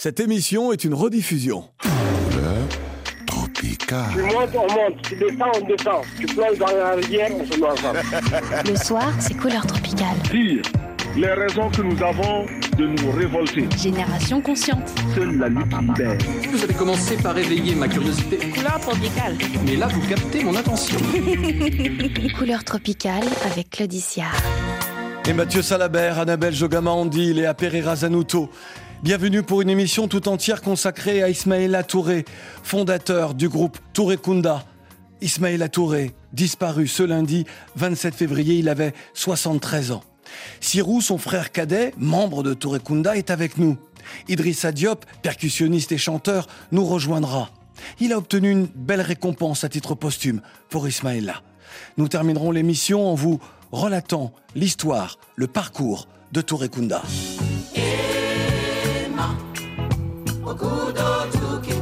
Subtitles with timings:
[0.00, 1.64] Cette émission est une rediffusion.
[1.82, 2.68] Couleur
[3.26, 4.04] tropicale.
[4.12, 5.02] Tu montes, on monte.
[5.02, 6.04] Tu descends, on descend.
[6.20, 8.00] Tu plonges dans la rivière, on se met ensemble.
[8.70, 10.16] Le soir, c'est couleur tropicale.
[10.30, 10.62] Dire
[11.16, 12.46] les raisons que nous avons
[12.78, 13.68] de nous révolter.
[13.76, 14.88] Génération consciente.
[15.16, 16.18] Seule la lutte libère.
[16.48, 18.36] Vous avez commencé par éveiller ma curiosité.
[18.50, 19.36] Couleur tropicale.
[19.66, 20.96] Mais là, vous captez mon attention.
[22.38, 24.26] Couleur tropicale avec Claudicia.
[25.26, 28.48] Et Mathieu Salabert, Annabelle Jogamandi, Léa Pereira Zanuto.
[29.02, 32.24] Bienvenue pour une émission tout entière consacrée à Ismaïla Touré,
[32.64, 34.64] fondateur du groupe Touré Kunda.
[35.20, 40.02] Ismaïla Touré, disparu ce lundi 27 février, il avait 73 ans.
[40.60, 43.78] Sirou, son frère cadet, membre de Touré Kunda, est avec nous.
[44.26, 47.50] Idrissa Diop, percussionniste et chanteur, nous rejoindra.
[48.00, 51.42] Il a obtenu une belle récompense à titre posthume pour Ismaïla.
[51.98, 53.38] Nous terminerons l'émission en vous
[53.70, 57.02] relatant l'histoire, le parcours de Touré Kunda.
[60.48, 61.77] Makudo Tuki.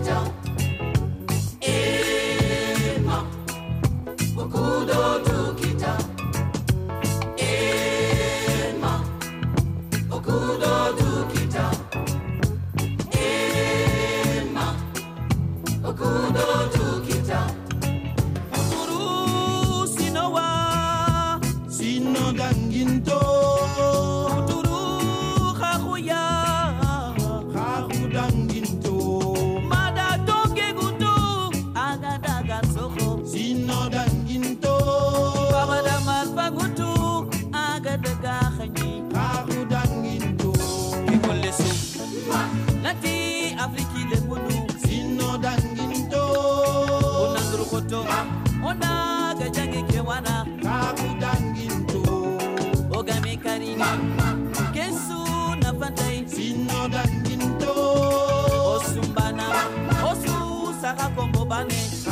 [60.97, 62.05] Kaka como Bané.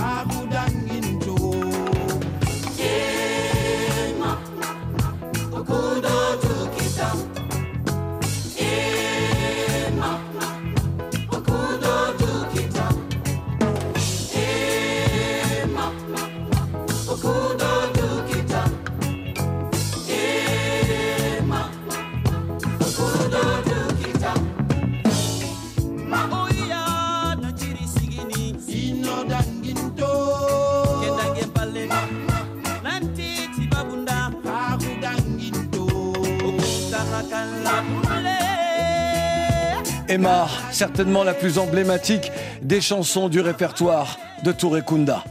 [40.70, 42.30] Certainement la plus emblématique
[42.62, 45.24] des chansons du répertoire de Touré Kunda.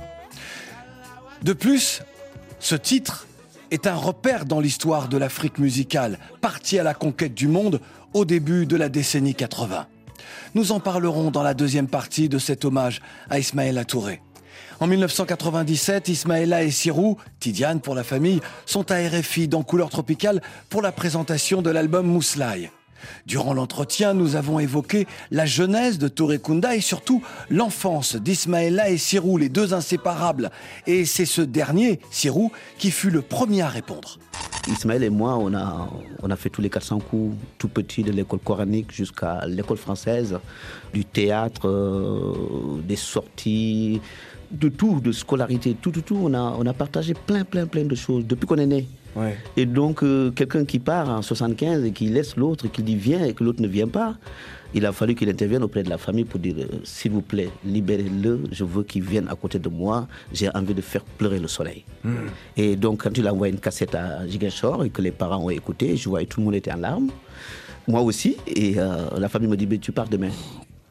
[1.42, 2.02] De plus,
[2.60, 3.26] ce titre
[3.72, 7.80] est un repère dans l'histoire de l'Afrique musicale, partie à la conquête du monde
[8.14, 9.88] au début de la décennie 80.
[10.54, 14.22] Nous en parlerons dans la deuxième partie de cet hommage à Ismaël Touré.
[14.82, 20.42] En 1997, Ismaëla et Sirou, Tidiane pour la famille, sont à RFI dans Couleur Tropicale
[20.70, 22.70] pour la présentation de l'album Mousslaï.
[23.26, 28.98] Durant l'entretien, nous avons évoqué la jeunesse de Touré Kunda et surtout l'enfance d'Ismaëla et
[28.98, 30.52] Sirou, les deux inséparables.
[30.88, 34.20] Et c'est ce dernier, Sirou, qui fut le premier à répondre.
[34.68, 35.90] Ismaël et moi, on a,
[36.22, 40.40] on a fait tous les 400 coups, tout petit, de l'école coranique jusqu'à l'école française,
[40.94, 44.02] du théâtre, euh, des sorties,
[44.52, 46.18] de tout, de scolarité, tout, tout, tout.
[46.22, 48.88] On a, on a partagé plein, plein, plein de choses depuis qu'on est né.
[49.16, 49.38] Ouais.
[49.58, 53.24] Et donc, euh, quelqu'un qui part en 75 et qui laisse l'autre, qui dit viens
[53.24, 54.16] et que l'autre ne vient pas,
[54.74, 57.50] il a fallu qu'il intervienne auprès de la famille pour dire euh, s'il vous plaît,
[57.64, 61.48] libérez-le, je veux qu'il vienne à côté de moi, j'ai envie de faire pleurer le
[61.48, 61.84] soleil.
[62.58, 65.50] Et donc, quand il a envoyé une cassette à Giguinchor et que les parents ont
[65.50, 67.10] écouté, je voyais tout le monde était en larmes,
[67.88, 70.32] moi aussi, et euh, la famille me dit mais tu pars demain.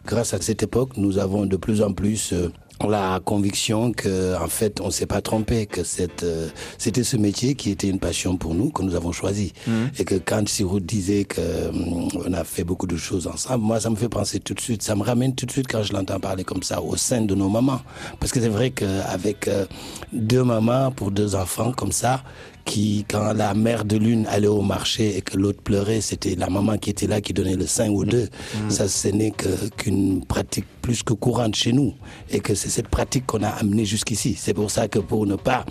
[0.04, 2.48] Grâce à cette époque, nous avons de plus en plus euh,
[2.88, 7.54] la conviction que, en fait, on s'est pas trompé, que cette, euh, c'était ce métier
[7.54, 9.52] qui était une passion pour nous, que nous avons choisi.
[9.98, 13.80] Et que quand Sirou disait que hum, on a fait beaucoup de choses ensemble, moi,
[13.80, 15.92] ça me fait penser tout de suite, ça me ramène tout de suite quand je
[15.92, 17.80] l'entends parler comme ça au sein de nos mamans.
[18.18, 19.66] Parce que c'est vrai qu'avec euh,
[20.12, 22.22] deux mamans pour deux enfants comme ça,
[22.64, 26.48] qui, quand la mère de l'une allait au marché et que l'autre pleurait, c'était la
[26.48, 28.28] maman qui était là qui donnait le sein aux deux.
[28.68, 29.32] Ça, ce n'est
[29.76, 31.94] qu'une pratique plus que courante chez nous.
[32.30, 34.34] Et que c'est cette pratique qu'on a amenée jusqu'ici.
[34.38, 35.64] C'est pour ça que pour ne pas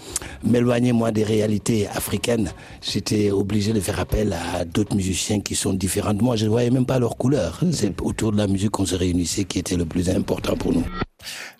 [0.44, 2.52] m'éloigner, moi, des réalités africaines,
[2.82, 6.36] j'étais obligé de faire appel à d'autres musiciens qui sont différents de moi.
[6.36, 7.60] Je ne voyais même pas leur couleur.
[7.72, 10.86] C'est autour de la musique qu'on se réunissait qui était le plus important pour nous.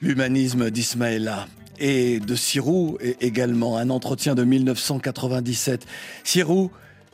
[0.02, 1.48] L'humanisme d'Ismaëla
[1.80, 5.86] et de Sirou également un entretien de 1997.
[6.24, 6.72] Sirou,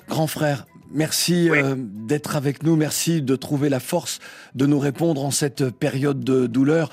[0.10, 4.20] grand frère, merci euh, d'être avec nous, merci de trouver la force
[4.56, 6.90] de nous répondre en cette période de douleur.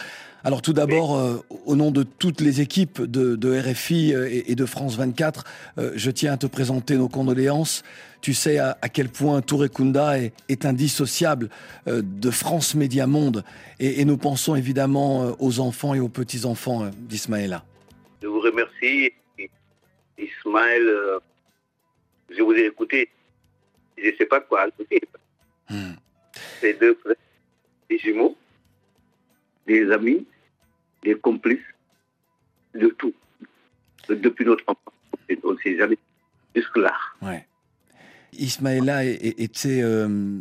[0.46, 4.52] Alors tout d'abord, euh, au nom de toutes les équipes de, de RFI euh, et,
[4.52, 5.44] et de France 24,
[5.78, 7.82] euh, je tiens à te présenter nos condoléances.
[8.20, 11.48] Tu sais à, à quel point Touré Kunda est, est indissociable
[11.88, 13.42] euh, de France Média Monde.
[13.80, 17.64] Et, et nous pensons évidemment aux enfants et aux petits-enfants d'Ismaëla.
[18.22, 19.12] Je vous remercie.
[20.18, 20.86] Ismaël,
[22.30, 23.08] je vous ai écouté.
[23.96, 25.00] Je ne sais pas quoi ajouter.
[25.70, 25.94] Hmm.
[26.60, 27.16] C'est deux frères,
[27.88, 28.36] des jumeaux,
[29.66, 30.26] des amis,
[31.04, 31.58] des complices,
[32.74, 33.14] de tout.
[34.08, 34.94] Depuis notre enfance,
[35.44, 35.98] on ne s'est jamais
[36.54, 36.92] jusque-là.
[37.22, 37.46] Ouais.
[38.38, 40.40] Ismaëla était, euh,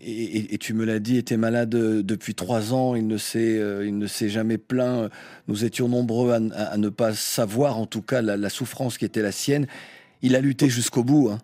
[0.00, 2.94] et, tu me l'as dit, était malade euh, depuis trois ans.
[2.94, 5.10] Il ne s'est, euh, il ne s'est jamais plaint.
[5.46, 9.22] Nous étions nombreux à, ne pas savoir, en tout cas, la, la souffrance qui était
[9.22, 9.66] la sienne.
[10.22, 11.30] Il a lutté jusqu'au bout.
[11.30, 11.38] hein.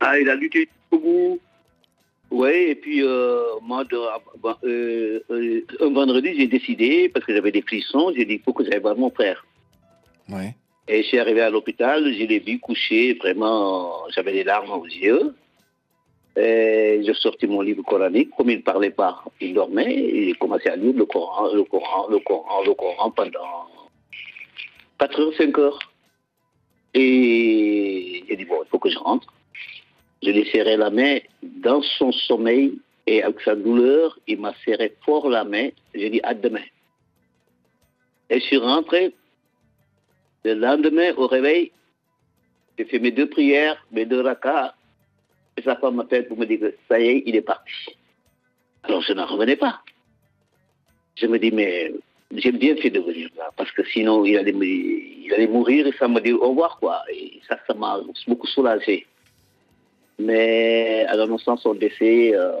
[0.00, 1.40] Ah, il a lutté au bout.
[2.30, 3.98] Oui, et puis euh, moi, de-
[4.40, 8.40] bah, euh, euh, un vendredi, j'ai décidé, parce que j'avais des frissons, j'ai dit il
[8.40, 9.44] faut que j'aille voir mon frère.
[10.28, 10.54] Ouais.
[10.86, 14.86] Et je suis arrivé à l'hôpital, je l'ai vu couché, vraiment, j'avais des larmes aux
[14.86, 15.34] yeux.
[16.36, 20.34] Et j'ai sorti mon livre coranique, comme il ne parlait pas, il dormait, et j'ai
[20.34, 23.66] commencé à lire le Coran, le Coran, le Coran, le Coran pendant
[25.00, 25.78] 4 heures, 5 heures.
[26.94, 29.26] Et j'ai dit, bon, il faut que je rentre.
[30.22, 34.94] Je lui serrai la main dans son sommeil, et avec sa douleur, il m'a serré
[35.04, 35.70] fort la main.
[35.94, 36.64] J'ai dit, à demain.
[38.28, 39.12] Et je suis rentré,
[40.44, 41.72] le lendemain, au réveil,
[42.78, 44.74] j'ai fait mes deux prières, mes deux rakas.
[45.56, 47.96] Et sa femme m'appelle pour me dire que ça y est, il est parti.
[48.84, 49.80] Alors je n'en revenais pas.
[51.16, 51.92] Je me dis, mais
[52.32, 54.52] j'ai bien fait de venir là, parce que sinon il allait,
[55.48, 57.02] mourir et ça me dit au revoir, quoi.
[57.12, 59.06] Et ça, ça m'a beaucoup soulagé.
[60.20, 62.52] Mais à l'annonçant son décès, euh,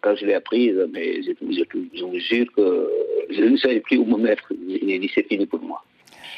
[0.00, 1.64] quand je l'ai appris, mais je, je,
[1.98, 2.90] je vous jure que
[3.30, 4.52] je ne savais plus où me mettre.
[4.68, 5.82] J'ai dit, c'est fini pour moi.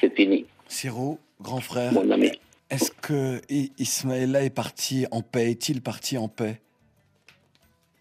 [0.01, 2.31] C'est fini, Siro, grand frère, mon ami.
[2.71, 6.61] est-ce que I- Ismaëla est parti en paix Est-il parti en paix?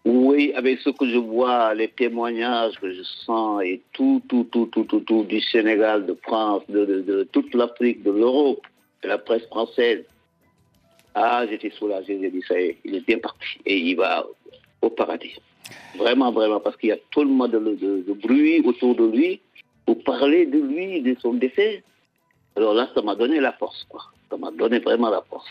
[0.06, 4.66] Oui, avec ce que je vois, les témoignages que je sens et tout, tout, tout,
[4.72, 8.62] tout, tout, tout du Sénégal, de France, de, de- de toute l'Afrique, de l'Europe,
[9.02, 10.02] de la presse française.
[11.14, 14.26] Ah, j'étais soulagé, j'ai dit ça y est, il est bien parti et il va
[14.82, 15.36] au paradis.
[15.96, 19.40] Vraiment, vraiment, parce qu'il y a tellement de, de, de bruit autour de lui
[19.86, 21.82] pour parler de lui, de son décès.
[22.56, 24.02] Alors là, ça m'a donné la force, quoi.
[24.30, 25.48] Ça m'a donné vraiment la force.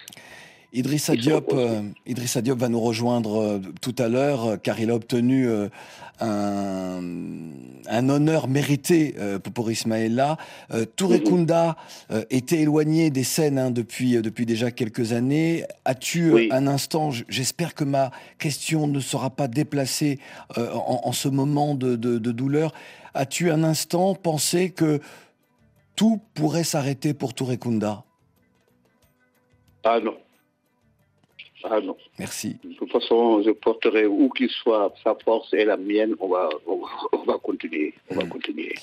[0.71, 1.67] Idrissa Ils sont Diop, opposés.
[1.77, 5.49] euh, Idrissa Diop va nous rejoindre euh, tout à l'heure euh, car il a obtenu
[6.21, 7.09] un,
[7.87, 9.15] un honneur mérité
[9.53, 9.67] pour.
[9.69, 11.23] Euh, Touré Mhm.
[11.23, 11.75] Kunda
[12.29, 15.63] était éloigné des scènes hein, depuis, depuis déjà quelques années.
[15.85, 16.49] As-tu Oui.
[16.51, 20.19] un instant, j'espère que ma question ne sera pas déplacée
[20.57, 22.73] en, en ce moment de, de- de douleur,
[23.13, 24.99] as-tu un instant pensé que
[25.95, 28.03] tout pourrait s'arrêter pour Touré Kunda
[29.83, 30.15] Ah non.
[31.63, 31.97] Ah non.
[32.17, 32.57] Merci.
[32.63, 36.15] De toute façon, je porterai où qu'il soit sa force et la mienne.
[36.19, 37.93] On va, on va, on va continuer.
[38.09, 38.75] On va continuer.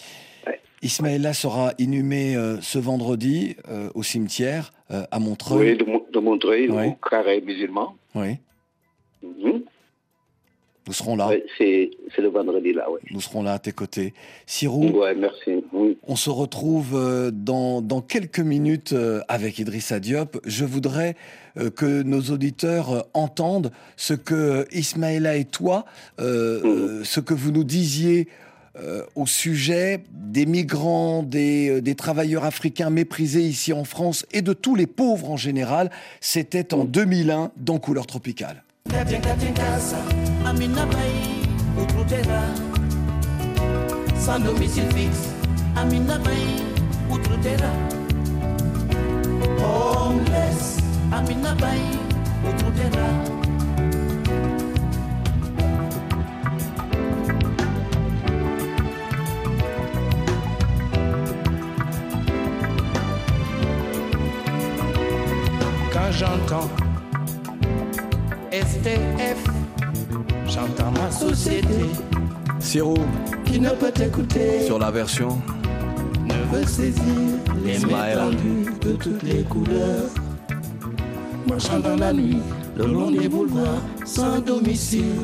[0.82, 5.76] Ismaëla sera inhumé euh, ce vendredi euh, au cimetière euh, à Oui, Montreuil.
[5.78, 6.88] de, Mon- de Montreuil, Oui.
[6.88, 7.94] au carré musulman.
[8.14, 8.36] Oui.
[9.22, 9.62] Mhm.
[10.86, 11.30] Nous serons là.
[11.58, 13.00] C'est le vendredi là, oui.
[13.10, 14.14] Nous serons là à tes côtés.
[14.46, 15.64] Sirou, Ouais, merci.
[15.72, 15.98] Oui.
[16.06, 20.38] on se retrouve euh, dans, dans quelques minutes euh, avec Idrissa Diop.
[20.46, 21.16] Je voudrais
[21.58, 25.84] euh, que nos auditeurs entendent ce que Ismaëla et toi,
[26.20, 26.62] euh,
[26.98, 27.04] Mhm.
[27.04, 28.28] ce que vous nous disiez
[28.78, 34.52] euh, au sujet des migrants, des, des travailleurs africains méprisés ici en France et de
[34.52, 35.90] tous les pauvres en général.
[36.20, 38.62] C'était en 2001 dans Couleur Tropicale.
[40.46, 41.42] Amina Bay,
[41.76, 42.42] Outrutera,
[44.16, 45.34] sans domicile fixe.
[45.74, 46.62] Amina Bay,
[47.10, 47.72] Outrutera,
[49.58, 50.78] homeless.
[51.12, 51.80] Amina Bay,
[52.46, 53.45] Outrutera.
[72.66, 72.96] Sirou,
[73.44, 75.40] qui ne peut écouter, sur la version.
[76.24, 77.00] ne veut saisir
[77.64, 80.10] les tendus de toutes les couleurs.
[81.48, 82.38] Marchant dans la nuit,
[82.76, 85.14] le long des boulevards, sans domicile.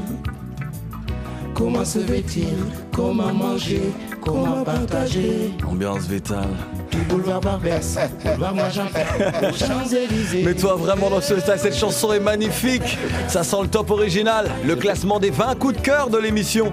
[1.53, 2.47] comment se vêtir,
[2.93, 5.53] comment manger, comment partager?
[5.69, 6.47] Ambiance vétale.
[6.93, 8.55] Du boulevard Barbès, boulevard
[9.43, 10.45] aux Champs-Élysées.
[10.45, 12.97] Mais toi vraiment dans ce style, cette chanson est magnifique.
[13.27, 16.73] Ça sent le top original, le classement des 20 coups de cœur de l'émission.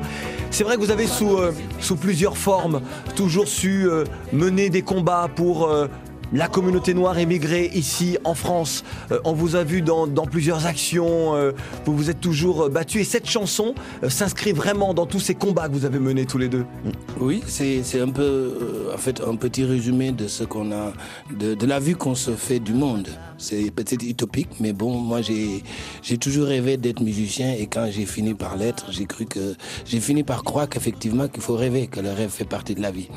[0.52, 1.54] C'est vrai que vous avez sous, euh,
[2.00, 2.82] plusieurs formes
[3.16, 4.04] toujours su euh,
[4.34, 5.88] mener des combats pour euh,
[6.34, 8.84] la communauté noire émigrée ici en France.
[9.24, 11.34] On vous a vu dans, plusieurs actions,
[11.86, 13.74] vous vous êtes toujours battu et cette chanson
[14.08, 16.66] s'inscrit vraiment dans tous ces combats que vous avez menés tous les deux.
[17.20, 20.94] Oui, c'est un peu, en fait, un petit résumé de ce qu'on a,
[21.32, 23.10] de la vue qu'on se fait du monde.
[23.40, 25.64] C'est peut-être utopique, mais bon, moi j'ai
[26.04, 29.56] j'ai toujours rêvé d'être musicien et quand j'ai fini par l'être, j'ai cru que
[29.86, 32.92] j'ai fini par croire qu'effectivement qu'il faut rêver, que le rêve fait partie de la
[32.92, 33.08] vie.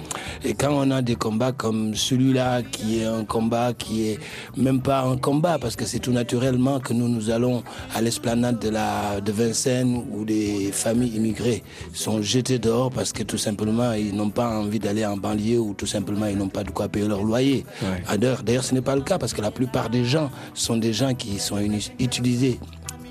[0.44, 4.18] Et quand on a des combats comme celui-là, qui est un combat qui est
[4.56, 8.60] même pas un combat parce que c'est tout naturellement que nous nous allons à l'esplanade
[8.60, 13.92] de la de Vincennes où des familles immigrées sont jetées dehors parce que tout simplement
[13.92, 16.88] ils n'ont pas envie d'aller en banlieue ou tout simplement ils n'ont pas de quoi
[16.88, 17.64] payer leur loyer.
[18.06, 20.11] Ah, D'ailleurs, d'ailleurs, ce n'est pas le cas parce que la plupart des gens
[20.54, 21.58] sont des gens qui sont
[21.98, 22.58] utilisés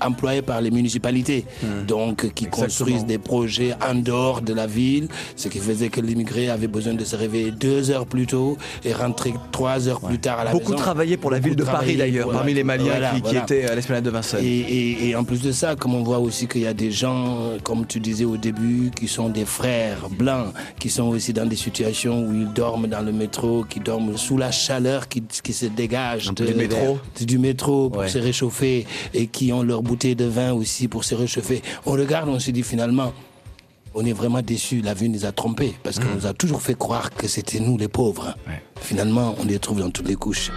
[0.06, 1.44] employés par les municipalités,
[1.86, 6.48] donc qui construisent des projets en dehors de la ville, ce qui faisait que l'immigré
[6.48, 10.40] avait besoin de se réveiller deux heures plus tôt et rentrer trois heures plus tard
[10.40, 10.82] à la Beaucoup maison.
[10.82, 12.38] travaillaient pour la ville de Paris d'ailleurs, voilà.
[12.40, 14.44] parmi les Maliens Voilà, qui, étaient à l'esplanade de Vincennes.
[14.44, 16.90] Et, et- et en plus de ça, comme on voit aussi qu'il y a des
[16.90, 21.46] gens, comme tu disais au début, qui sont des frères blancs, qui sont aussi dans
[21.46, 25.52] des situations où ils dorment dans le métro, qui dorment sous la chaleur qui, qui
[25.52, 26.98] se dégage de- Du métro.
[27.20, 28.08] du métro pour Ouais.
[28.08, 31.60] se réchauffer et qui ont leur bouteille de vin aussi pour se réchauffer.
[31.84, 33.12] On regarde, on se dit finalement,
[33.94, 34.80] on est vraiment déçus.
[34.80, 37.76] La vie nous a trompés parce qu'on nous a toujours fait croire que c'était nous
[37.76, 38.34] les pauvres.
[38.80, 40.50] Finalement, on les trouve dans toutes les couches.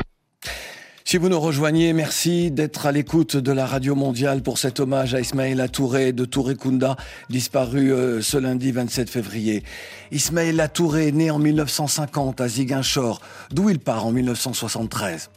[1.08, 5.14] Si vous nous rejoignez, merci d'être à l'écoute de la Radio Mondiale pour cet hommage
[5.14, 6.98] à Ismaïla Touré de Touré Kunda,
[7.30, 9.62] disparu euh, ce lundi 27 février.
[10.12, 13.22] Ismaïla Touré, né en 1950 à Ziguinchor,
[13.52, 15.30] d'où il part en 1973.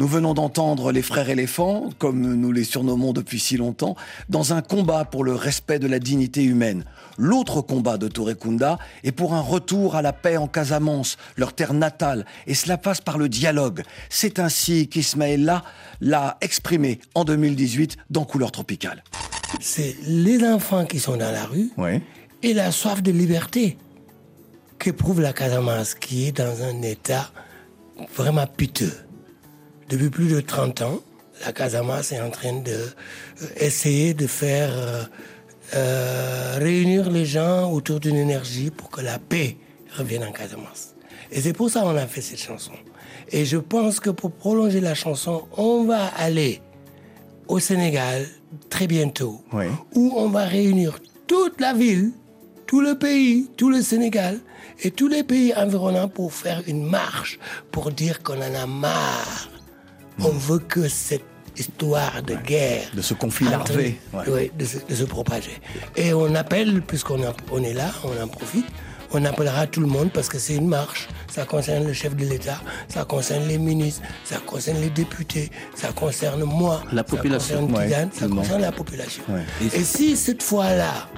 [0.00, 3.94] Nous venons d'entendre les frères éléphants, comme nous les surnommons depuis si longtemps,
[4.28, 6.84] dans un combat pour le respect de la dignité humaine.
[7.18, 11.52] L'autre combat de Touré Kunda est pour un retour à la paix en Casamance, leur
[11.54, 13.82] terre natale, et cela passe par le dialogue.
[14.08, 15.64] C'est ainsi qu'Ismaïla
[16.00, 19.02] l'a exprimé en 2018 dans Couleur Tropicale.
[19.60, 21.70] C'est les enfants qui sont dans la rue
[22.42, 23.76] et la soif de liberté
[24.78, 27.30] qu'éprouve la Casamance, qui est dans un état
[28.16, 28.92] vraiment piteux.
[29.88, 31.00] Depuis plus de 30 ans,
[31.44, 35.04] la Casamance est en train de euh, essayer de faire euh,
[35.74, 39.56] euh, réunir les gens autour d'une énergie pour que la paix
[39.96, 40.94] revienne en Casamance.
[41.30, 42.72] Et c'est pour ça qu'on a fait cette chanson.
[43.30, 46.60] Et je pense que pour prolonger la chanson, on va aller
[47.48, 48.26] au Sénégal
[48.68, 49.42] très bientôt,
[49.94, 52.12] où on va réunir toute la ville,
[52.66, 54.40] tout le pays, tout le Sénégal
[54.82, 57.38] et tous les pays environnants pour faire une marche
[57.70, 59.48] pour dire qu'on en a marre.
[60.18, 61.24] On veut que cette
[61.56, 64.00] histoire de guerre, De ce conflit entre- larvé.
[64.12, 64.22] Ouais.
[64.28, 65.60] oui, de, se, de se propager.
[65.96, 68.66] Et on appelle, puisqu'on on est là, on en profite,
[69.14, 71.08] on appellera tout le monde parce que c'est une marche.
[71.30, 75.92] Ça concerne le chef de l'État, ça concerne les ministres, ça concerne les députés, ça
[75.92, 77.56] concerne moi, La population.
[77.56, 79.22] ça concerne Ouais, Tidane, tout ça concerne la population.
[79.28, 79.42] Ouais.
[79.74, 81.08] Et si cette fois-là,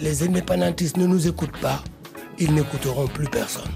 [0.00, 1.82] les indépendantistes ne nous écoutent pas,
[2.38, 3.70] ils n'écouteront plus personne.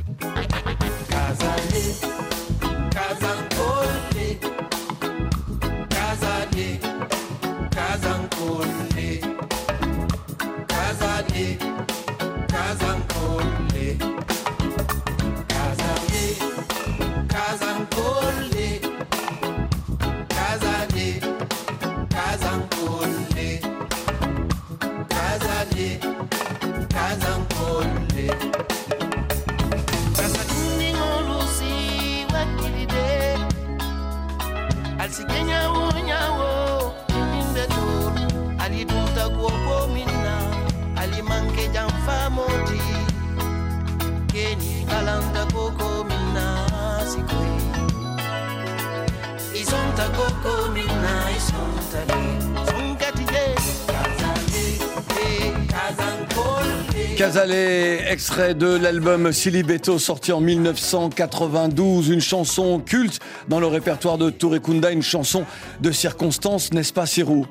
[57.16, 64.30] Casalé, extrait de l'album Silibeto sorti en 1992, une chanson culte dans le répertoire de
[64.30, 65.44] Touré Kunda, une chanson
[65.80, 67.47] de circonstance, n'est-ce pas Sirou?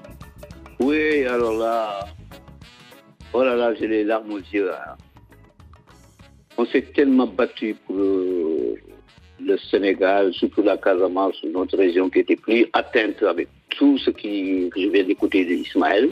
[0.80, 2.06] Oui, alors là,
[3.34, 4.72] oh là là, j'ai les larmes aux yeux.
[4.74, 4.96] hein.
[6.58, 7.96] On s'est tellement battu pour
[9.46, 14.70] le, Sénégal, surtout la Casamance, notre région qui était plus atteinte avec tout ce qui,
[14.70, 16.10] que je viens d'écouter d'Ismaël.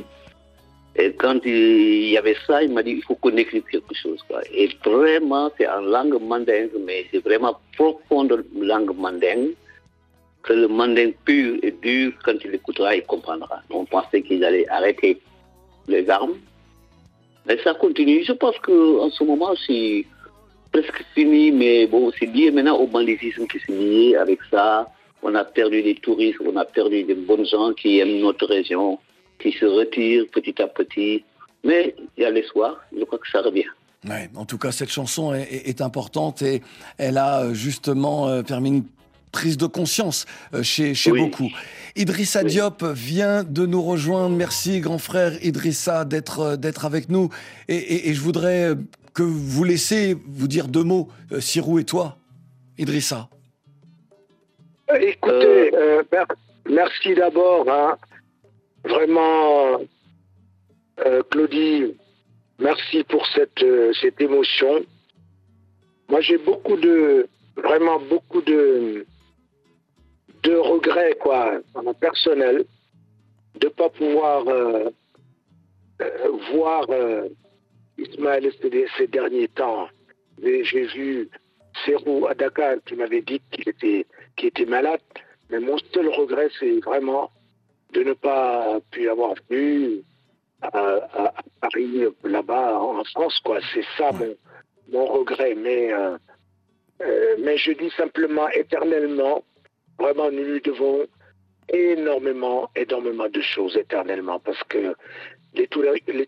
[0.95, 4.19] Et quand il y avait ça, il m'a dit il faut qu'on écrive quelque chose.
[4.53, 9.53] Et vraiment, c'est en langue mandingue, mais c'est vraiment profonde langue mandingue,
[10.43, 13.61] que le mandingue pur et dur, quand il écoutera, il comprendra.
[13.69, 15.21] On pensait qu'ils allaient arrêter
[15.87, 16.37] les armes.
[17.45, 18.23] Mais ça continue.
[18.23, 20.05] Je pense qu'en ce moment, c'est
[20.71, 24.89] presque fini, mais bon, c'est lié maintenant au banditisme qui s'est lié avec ça.
[25.21, 28.99] On a perdu des touristes, on a perdu des bonnes gens qui aiment notre région
[29.39, 31.23] qui se retire petit à petit.
[31.63, 33.65] Mais il y a l'espoir, je crois que ça revient.
[34.07, 36.61] Ouais, en tout cas, cette chanson est, importante et
[36.97, 38.83] elle a euh, justement euh, permis une
[39.33, 41.49] prise de conscience euh, chez, chez beaucoup.
[41.97, 44.35] Idrissa Diop vient de nous rejoindre.
[44.37, 47.29] Merci, grand frère Idrissa, d'être d'être avec nous.
[47.67, 48.75] Et, je voudrais
[49.13, 52.17] que vous laissiez vous dire deux mots, Sirou et toi,
[52.77, 53.29] Idrissa.
[54.99, 55.71] Écoutez,
[56.67, 57.69] merci d'abord.
[57.69, 57.97] Hein,
[58.83, 59.81] Vraiment,
[61.05, 61.97] euh, Claudie,
[62.59, 64.85] merci pour cette, euh, cette émotion.
[66.07, 69.05] Moi, j'ai beaucoup de, vraiment beaucoup de,
[70.43, 71.59] de regrets, quoi,
[71.99, 72.65] personnel,
[73.59, 74.89] de ne pas pouvoir euh,
[76.53, 76.85] voir
[78.07, 78.51] Ismaël
[78.97, 79.87] ces, derniers temps.
[80.41, 81.29] J'ai vu
[81.85, 85.01] Serou à Dakar qui m'avait dit qu'il était, malade,
[85.49, 87.31] mais mon seul regret, c'est vraiment
[87.93, 90.03] de ne pas pu avoir vu
[90.61, 93.59] à, Paris, là-bas, en France, quoi.
[93.73, 94.11] C'est ça
[94.91, 95.55] mon, regret.
[95.55, 96.17] Mais, euh,
[97.01, 99.43] euh, mais je dis simplement éternellement,
[99.97, 101.07] vraiment, nous lui devons
[101.71, 104.95] énormément, énormément de choses éternellement, parce que
[105.53, 105.67] les
[106.07, 106.27] les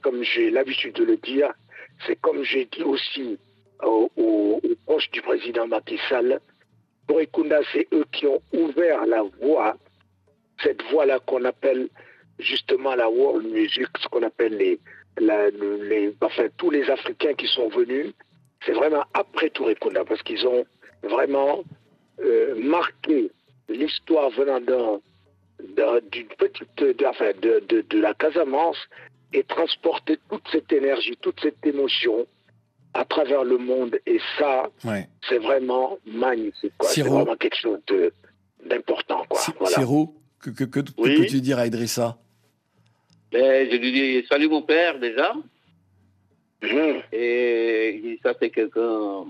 [0.00, 1.52] comme j'ai l'habitude de le dire,
[2.06, 3.38] c'est comme j'ai dit aussi
[3.82, 6.40] aux, proches du président Macky Sall,
[7.06, 9.76] Touré-Kunda, c'est eux qui ont ouvert la voie
[10.62, 11.88] cette voie-là qu'on appelle
[12.38, 14.78] justement la world music, ce qu'on appelle les,
[16.20, 18.12] enfin, tous les Africains qui sont venus,
[18.64, 20.64] c'est vraiment après Touré Kunda, parce qu'ils ont
[21.02, 21.64] vraiment
[22.20, 23.30] euh, marqué
[23.68, 24.60] l'histoire venant
[26.12, 28.76] d'une petite, de, de, de, la Casamance
[29.32, 32.26] et transporté toute cette énergie, toute cette émotion
[32.94, 33.98] à travers le monde.
[34.06, 34.70] Et ça,
[35.28, 36.72] c'est vraiment magnifique.
[36.82, 37.80] C'est vraiment quelque chose
[38.64, 39.24] d'important.
[39.58, 39.76] Voilà.
[40.40, 42.16] Que, que, que, peux-tu dire à Idrissa?
[43.30, 45.34] Ben, Je lui dis salut mon père déjà.
[46.62, 47.00] Mmh.
[47.12, 49.24] Et ça c'est quelqu'un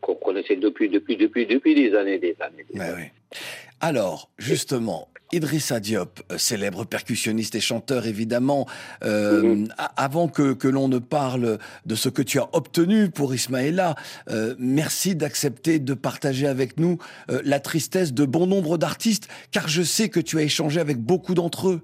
[0.00, 2.64] qu'on connaissait depuis, depuis, depuis, depuis des années, des années.
[2.74, 3.38] oui.
[3.80, 8.66] Alors, justement, Idrissa Diop, euh, célèbre percussionniste et chanteur évidemment,
[9.04, 9.68] euh, mhm.
[9.96, 13.94] avant que, que l'on ne parle de ce que tu as obtenu pour Ismaïla,
[14.30, 19.82] euh, merci d'accepter de partager avec nous la tristesse de bon nombre d'artistes, car je
[19.82, 21.80] sais que tu as échangé avec beaucoup d'entre eux.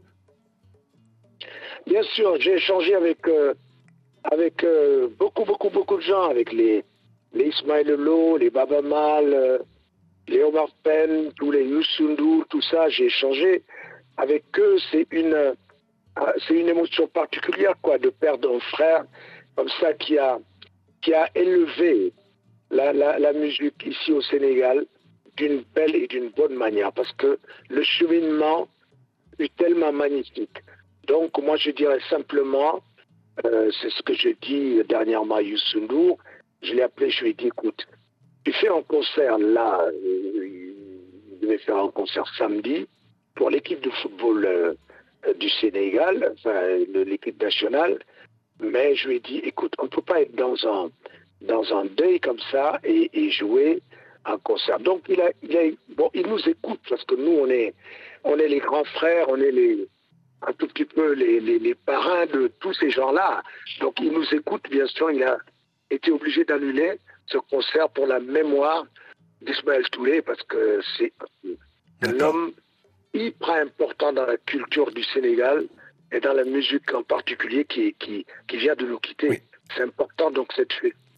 [1.86, 3.18] Bien sûr, j'ai échangé avec,
[4.24, 4.64] avec
[5.18, 6.82] beaucoup, beaucoup, beaucoup de gens, avec les,
[7.34, 7.94] les Ismaël
[8.40, 9.60] les Baba Mal
[10.28, 13.62] les Omar Penn, tous les Youssou tout ça, j'ai échangé
[14.16, 14.76] avec eux.
[14.90, 15.54] C'est une, euh,
[16.46, 19.04] c'est une émotion particulière, quoi, de perdre un frère
[19.56, 20.38] comme ça qui a,
[21.34, 22.12] élevé
[22.70, 24.86] la, musique ici au Sénégal
[25.36, 28.68] d'une belle et d'une bonne manière, parce que le cheminement
[29.38, 30.58] est tellement magnifique.
[31.06, 32.80] Donc, moi, je dirais simplement,
[33.44, 36.16] euh, c'est ce que je dis dernièrement à Youssou
[36.62, 37.86] je l'ai appelé, je lui ai dit, écoute,
[38.44, 42.86] tu fais un concert là, il devait faire un concert samedi
[43.34, 44.74] pour l'équipe de football euh,
[45.38, 46.34] du Sénégal,
[46.94, 47.98] l'équipe nationale.
[48.60, 50.90] Mais je lui ai dit, écoute, on ne peut pas être dans un,
[51.40, 53.82] dans un deuil comme ça et, jouer
[54.26, 54.78] un concert.
[54.78, 55.30] Donc il, a,
[55.96, 57.74] bon, il nous écoute parce que nous, on est,
[58.22, 59.88] on est les grands frères, on est les,
[60.46, 63.42] un tout petit peu les, les parrains de tous ces gens-là.
[63.80, 65.38] Donc il nous écoute, bien sûr, il a
[65.90, 68.84] été obligé d'annuler ce concert pour la mémoire
[69.42, 71.12] d'Ismaël Toulé parce que c'est
[72.02, 72.52] un homme
[73.12, 75.66] hyper important dans la culture du Sénégal
[76.12, 79.42] et dans la musique en particulier qui, qui, qui vient de nous quitter.
[79.74, 80.72] C'est important donc cette,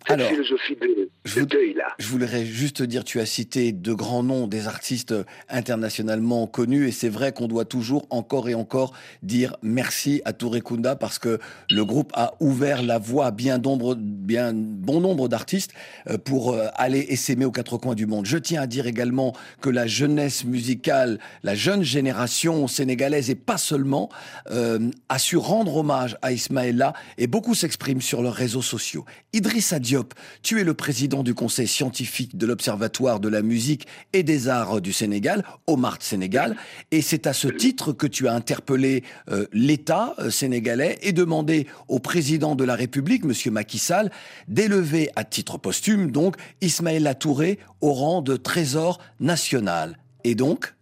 [0.09, 1.89] alors, philosophie de, je, deuil-là.
[1.99, 5.15] Je voudrais juste dire, tu as cité de grands noms des artistes
[5.49, 8.93] internationalement connus, et c'est vrai qu'on doit toujours, encore et encore,
[9.23, 11.39] dire merci à Touré Kunda parce que
[11.71, 15.73] le groupe a ouvert la voie à bien, bien bon nombre d'artistes
[16.09, 18.27] euh, pour euh, aller essaimer aux quatre coins du monde.
[18.27, 23.59] Je tiens à dire également que la jeunesse musicale, la jeune génération sénégalaise, et pas
[23.59, 24.09] seulement,
[24.51, 29.05] euh, a su rendre hommage à Ismaëlla, et beaucoup s'expriment sur leurs réseaux sociaux.
[29.33, 29.96] Idriss Diop
[30.43, 34.81] Tu es le président du conseil scientifique de l'Observatoire de la musique et des arts
[34.81, 36.57] du Sénégal, Omar Sénégal.
[36.91, 41.67] Et c'est à ce titre que tu as interpellé euh, l'État euh, sénégalais et demandé
[41.89, 43.53] au président de la République, M.
[43.53, 44.11] Macky Sall,
[44.49, 49.99] d'élever à titre posthume, donc, Ismaël Touré au rang de trésor national.
[50.25, 50.75] Et donc?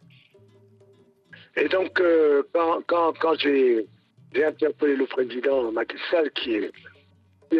[1.56, 2.42] Et donc, euh,
[2.88, 3.86] quand j'ai
[4.42, 6.72] interpellé le président Macky Sall, qui est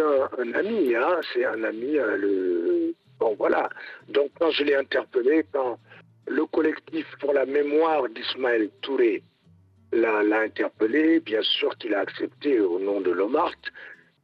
[0.00, 3.68] un, ami, hein, c'est un ami, euh, bon voilà.
[4.09, 5.78] Donc quand je l'ai interpellé, quand
[6.26, 9.22] le collectif pour la mémoire d'Ismaël Touré
[9.92, 13.54] l'a interpellé, bien sûr qu'il a accepté au nom de l'OMART,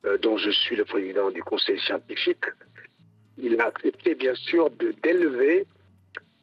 [0.07, 2.47] euh, dont je suis le président du conseil scientifique,
[3.39, 4.71] il a accepté bien sûr
[5.03, 5.67] d'élever,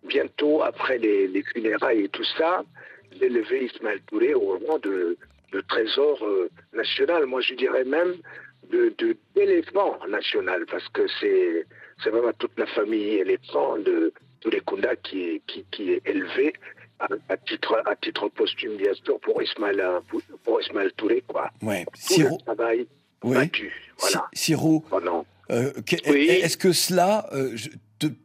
[0.04, 2.64] bientôt après les, funérailles et tout ça,
[3.20, 5.18] d'élever Ismaël Touré au rang de,
[5.68, 7.26] trésor euh, national.
[7.26, 8.14] Moi je dirais même
[8.72, 11.66] de, d'éléphant national, parce que c'est,
[12.04, 16.54] c'est vraiment toute la famille éléphant de Touré-Kunda qui, qui, qui est élevé
[17.00, 19.84] à, titre, à titre posthume, bien sûr, pour Ismaël,
[20.44, 21.50] pour Ismaël Touré, quoi.
[21.62, 21.86] Ouais.
[22.18, 22.88] Le travail
[23.24, 23.36] oui.
[23.36, 23.72] battu.
[24.00, 24.28] Voilà.
[24.34, 25.26] Siro, oh.
[25.50, 27.56] Euh, est-ce que cela euh,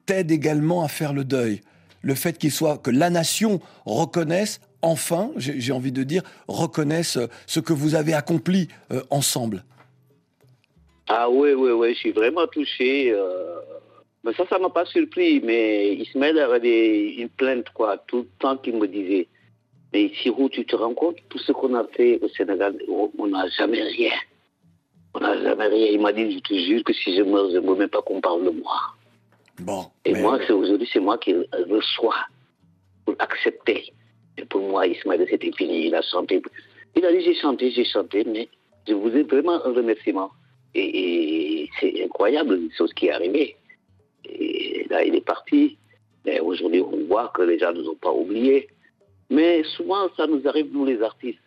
[0.07, 1.61] t'aide également à faire le deuil?
[2.03, 7.61] Le fait qu'il soit, que la nation reconnaisse, enfin, j'ai envie de dire, reconnaisse ce
[7.61, 9.65] que vous avez accompli euh, ensemble?
[11.15, 13.13] Ah oui, oui, oui, je suis vraiment touché.
[13.13, 13.61] Euh,
[14.25, 15.41] mais ça, ça m'a pas surpris.
[15.41, 19.29] Mais Ismaël avait une plainte, quoi, tout le temps qu'il me disait.
[19.93, 23.47] Mais Sirou, tu te rends compte, tout ce qu'on a fait au Sénégal, on n'a
[23.49, 24.13] jamais rien.
[25.13, 25.89] On n'a jamais rien.
[25.93, 28.01] Il m'a dit, je te jure que si je meurs, je ne veux même pas
[28.01, 28.81] qu'on parle de moi.
[29.59, 29.85] Bon.
[30.07, 31.35] Et moi, aujourd'hui, c'est moi qui
[31.69, 32.25] reçois
[33.05, 33.93] pour accepter.
[34.39, 35.89] Et pour moi, Ismaël, c'était fini.
[35.89, 36.41] Il a chanté.
[36.97, 38.49] Il a dit, j'ai chanté, j'ai chanté, mais
[38.89, 40.31] je vous ai vraiment un remerciement.
[40.75, 43.57] Et, c'est incroyable, une chose qui est arrivée.
[44.25, 45.77] Et là, il est parti.
[46.25, 48.69] Mais aujourd'hui, on voit que les gens ne nous ont pas oubliés.
[49.31, 51.39] Mais souvent, ça nous arrive, nous, les artistes.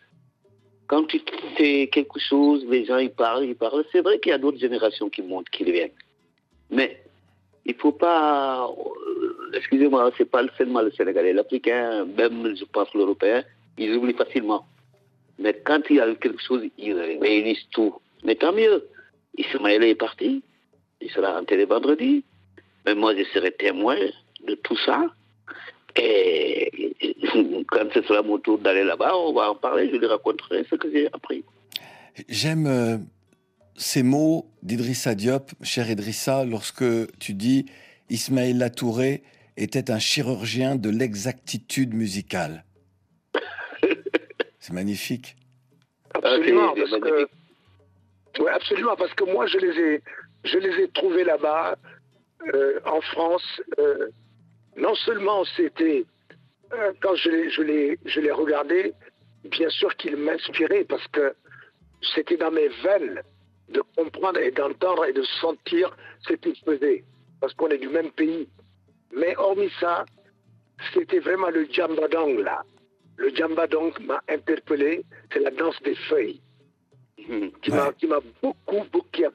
[0.88, 1.20] Quand tu
[1.56, 3.84] fais quelque chose, les gens, ils parlent, ils parlent.
[3.90, 5.90] C'est vrai qu'il y a d'autres générations qui montent, qui viennent.
[6.70, 7.00] Mais
[7.64, 8.68] il ne faut pas...
[8.68, 11.32] Euh, excusez-moi, c'est pas seulement le Sénégalais.
[11.32, 13.42] L'Africain, même, je pense, l'Européen,
[13.78, 14.64] ils oublient facilement.
[15.38, 17.94] Mais quand il y a quelque chose, ils réunissent tout.
[18.24, 18.84] Mais tant mieux.
[19.36, 20.42] Ismaël est parti,
[21.00, 22.24] il sera enterré vendredi,
[22.84, 23.96] mais moi je serai témoin
[24.46, 25.04] de tout ça.
[25.96, 26.94] Et
[27.68, 30.74] quand ce sera mon tour d'aller là-bas, on va en parler, je lui raconterai ce
[30.74, 31.44] que j'ai appris.
[32.28, 32.98] J'aime euh,
[33.76, 36.84] ces mots d'Idrissa Diop, cher Idrissa, lorsque
[37.18, 37.66] tu dis
[38.08, 39.22] Ismaël Latouré
[39.56, 42.64] était un chirurgien de l'exactitude musicale.
[44.60, 45.36] C'est magnifique.
[46.14, 47.28] Absolument, parce que
[48.38, 51.76] oui, absolument, parce que moi, je les ai, trouvés là-bas,
[52.54, 53.62] euh, en France.
[53.78, 54.08] Euh,
[54.76, 56.04] non seulement c'était,
[56.72, 58.92] euh, quand je les, je, les, je les regardais,
[59.44, 61.34] bien sûr qu'ils m'inspiraient, parce que
[62.14, 63.22] c'était dans mes veines
[63.70, 65.96] de comprendre et d'entendre et de sentir
[66.28, 67.04] ce qu'ils faisaient,
[67.40, 68.48] parce qu'on est du même pays.
[69.12, 70.04] Mais hormis ça,
[70.92, 72.62] c'était vraiment le djambadong là.
[73.16, 76.40] Le djambadong m'a interpellé, c'est la danse des feuilles
[77.62, 77.70] qui
[78.06, 79.30] m'a beaucoup, beaucoup qui, a,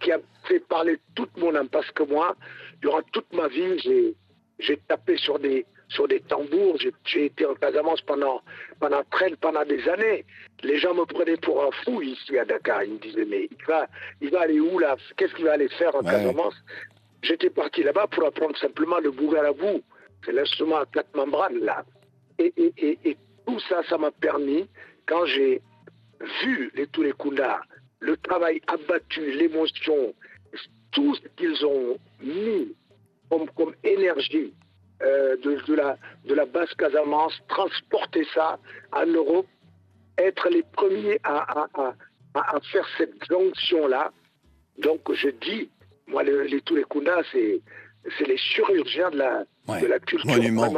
[0.00, 1.68] qui, a, fait parler toute mon âme.
[1.68, 2.36] Parce que moi,
[2.80, 3.78] durant toute ma vie,
[4.58, 6.78] j'ai tapé sur des, sur des tambours.
[7.04, 8.42] J'ai été en Casamance pendant,
[8.80, 10.24] pendant, très, pendant des années.
[10.62, 12.84] Les gens me prenaient pour un fou ici à Dakar.
[12.84, 13.88] Ils me disaient, mais il va,
[14.20, 14.96] il va aller où là?
[15.16, 16.54] Qu'est-ce qu'il va aller faire en Casamance?
[17.22, 19.82] J'étais parti là-bas pour apprendre simplement le bougalabou.
[20.24, 21.84] C'est l'instrument à quatre membranes là.
[22.38, 24.68] Et, et, et tout ça, ça m'a permis,
[25.06, 25.62] quand j'ai
[26.42, 27.12] vu les les
[28.00, 30.14] le travail abattu, l'émotion,
[30.92, 32.74] tout ce qu'ils ont mis
[33.28, 34.52] comme, énergie
[35.02, 38.58] euh, de, la, de basse Casamance, transporter ça
[38.92, 39.46] en Europe,
[40.18, 41.68] être les premiers à,
[42.72, 44.12] faire cette jonction-là.
[44.78, 45.70] Donc je dis,
[46.06, 46.62] moi, les, les
[47.32, 50.26] c'est les chirurgiens de la, de la culture.
[50.26, 50.72] Monument.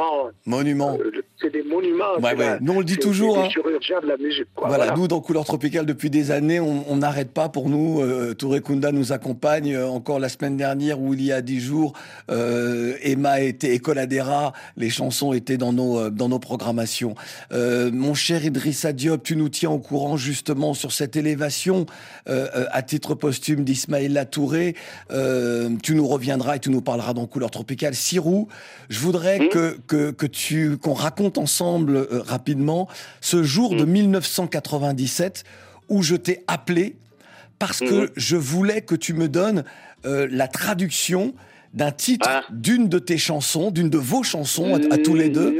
[0.46, 0.98] Monument.
[0.98, 2.18] Euh, c'est des monuments.
[2.60, 3.38] Nous, on le dit toujours.
[3.38, 3.48] Hein.
[3.50, 4.46] chirurgiens de la musique.
[4.56, 8.00] Voilà, nous, dans Couleur Tropicale, depuis des années, on n'arrête pas pour nous.
[8.00, 9.74] Euh, Touré Kunda nous accompagne.
[9.74, 11.92] Euh, encore la semaine dernière, où il y a dix jours,
[12.30, 14.52] euh, Emma était Ecoladera.
[14.76, 17.14] Les chansons étaient dans nos, euh, dans nos programmations.
[17.50, 21.86] mon cher Idrissa Diop, tu nous tiens au courant justement sur cette élévation
[22.26, 24.74] à titre posthume d'Ismaïla Touré.
[25.82, 27.94] tu nous reviendras et tu nous parleras dans Couleur Tropicale.
[27.94, 28.48] Sirou,
[28.88, 29.48] je voudrais mmh.
[29.50, 32.88] que, que, que tu qu'on raconte ensemble euh, rapidement
[33.20, 35.94] ce jour de 1997 mmh.
[35.94, 36.96] où je t'ai appelé
[37.58, 38.08] parce que Mhm.
[38.16, 39.64] je voulais que tu me donnes
[40.06, 41.34] euh, la traduction
[41.74, 42.44] d'un titre Ah.
[42.50, 45.54] d'une de tes chansons, d'une de vos chansons à, à tous les deux.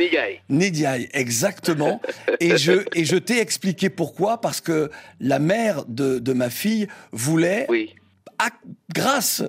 [0.48, 2.00] Nidiaï, exactement.
[2.40, 6.86] et je, et je t'ai expliqué pourquoi, parce que la mère de, de ma fille
[7.12, 7.94] voulait, Oui.
[8.38, 8.50] à-
[8.94, 9.42] grâce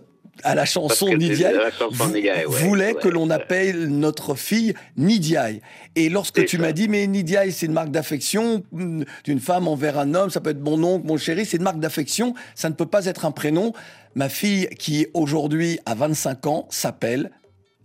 [0.44, 5.62] à la chanson Nidiaï, ouais, voulait ouais, que l'on appelle notre fille Nidiaï.
[5.96, 9.98] Et lorsque tu m'as dit, mais Nidiaï, c'est une marque d'affection mm, d'une femme envers
[9.98, 12.76] un homme, ça peut être mon oncle, mon chéri, c'est une marque d'affection, ça ne
[12.76, 13.74] peut pas être un prénom.
[14.16, 17.32] Ma fille, qui aujourd'hui a 25 ans, s'appelle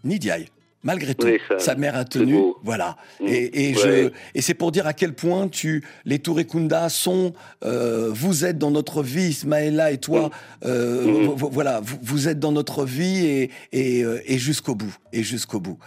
[0.05, 0.47] Nidiaï.
[0.85, 2.97] Malgré tout, Oui, ça, sa mère a tenu, voilà.
[3.21, 3.83] Mm, Et, et ouais.
[3.83, 7.33] je, et c'est pour dire à quel point tu, les Tourekunda sont,
[7.65, 10.31] euh, vous êtes dans notre vie, Ismaëla et toi,
[10.67, 11.25] euh, Mhm.
[11.25, 14.95] vo- vo- voilà, vous, vous êtes dans notre vie et, et, euh, et jusqu'au bout,
[15.13, 15.79] et jusqu'au bout.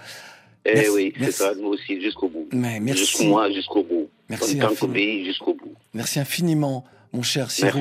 [0.65, 2.47] Eh Merci, oui, c'est ça, nous aussi, jusqu'au bout.
[2.51, 3.01] Mais merci.
[3.05, 4.09] Jusqu'au moi, jusqu'au bout.
[4.29, 4.69] Merci En tant
[5.23, 5.73] jusqu'au bout.
[5.93, 6.83] Merci infiniment,
[7.13, 7.79] mon cher Sirou,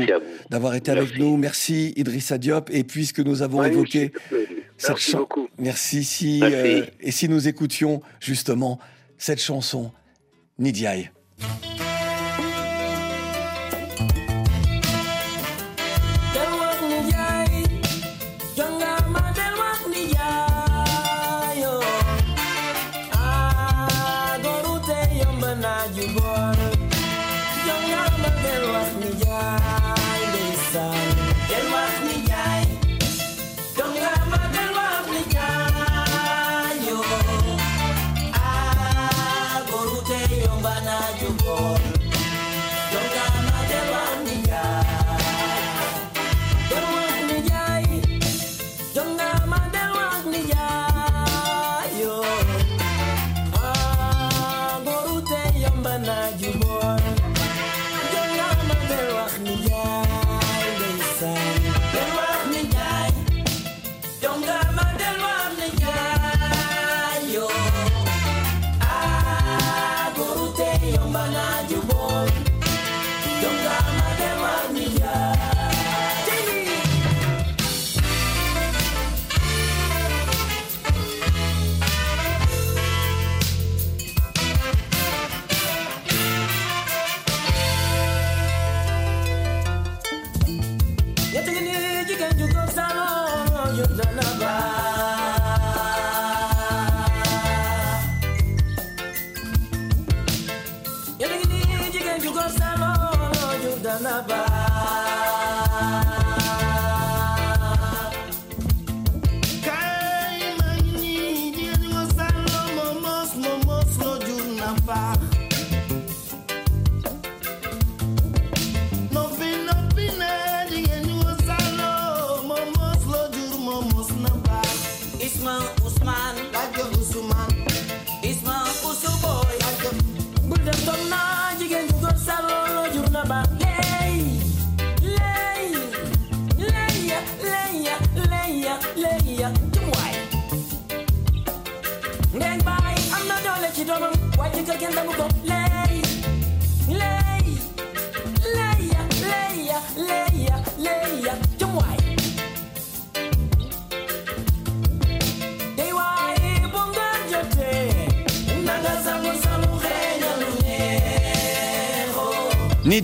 [0.50, 1.36] d'avoir été avec nous.
[1.36, 2.70] Merci Idrissa Diop.
[2.72, 4.12] Et puisque nous avons Oui, évoqué.
[4.78, 5.48] Cette Merci beaucoup.
[5.58, 6.04] Merci.
[6.04, 6.54] Si, Merci.
[6.56, 8.78] euh, et si nous écoutions justement
[9.18, 9.92] cette chanson,
[10.58, 11.10] Nidiaï.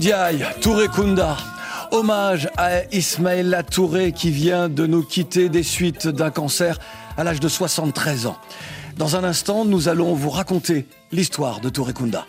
[0.03, 1.37] Nidiaï, Touré Kunda.
[1.91, 6.77] Hommage à Ismaël Touré qui vient de nous quitter des suites d'un cancer
[7.15, 8.35] à l'âge de 73 ans.
[8.97, 12.25] Dans un instant, nous allons vous raconter l'histoire de Touré Kunda.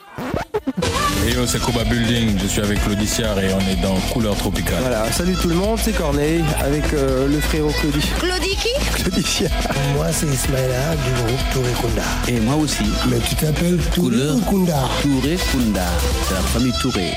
[1.27, 4.79] Et yo, c'est Koba Building, je suis avec Claudiciar et on est dans Couleur Tropicale.
[4.81, 8.09] Voilà, salut tout le monde, c'est Corneille avec euh, le frérot Claudie.
[8.21, 9.03] Claudie qui?
[9.03, 9.49] Claudicia.
[9.97, 12.03] Moi, c'est Ismaïla du groupe Touré Kunda.
[12.29, 12.85] Et moi aussi.
[13.09, 14.17] Mais tu t'appelles Touré
[14.49, 15.87] Kunda Touré Kunda,
[16.29, 17.11] c'est la famille Touré.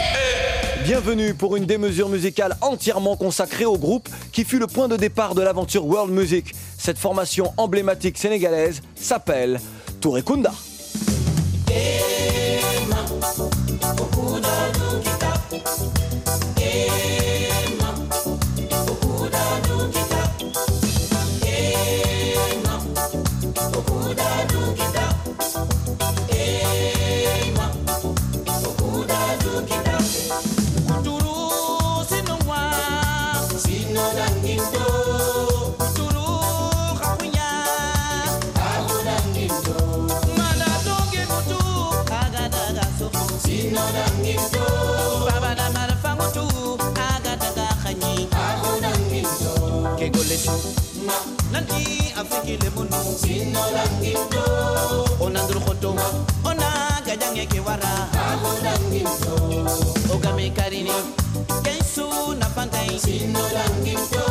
[0.87, 5.35] Bienvenue pour une démesure musicale entièrement consacrée au groupe qui fut le point de départ
[5.35, 6.55] de l'aventure World Music.
[6.77, 9.59] Cette formation emblématique sénégalaise s'appelle
[9.99, 10.53] Touré Kunda.
[53.57, 54.43] amulanginto
[55.19, 55.41] ona
[57.45, 57.93] kewara
[61.63, 62.07] kensu
[62.39, 62.99] na pantai.
[62.99, 64.26] sinolanginto